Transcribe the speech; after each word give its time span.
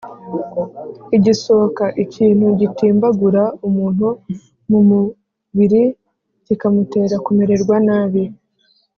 igisokȃ: 1.15 1.81
ikintu 2.03 2.45
gitimbagura 2.59 3.43
umuntu 3.67 4.07
mu 4.69 4.79
mubiri 4.89 5.83
kikamutera 6.45 7.15
kumererwa 7.25 7.75
nabi, 7.87 8.23